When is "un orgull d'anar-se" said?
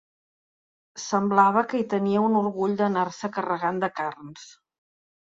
2.29-3.29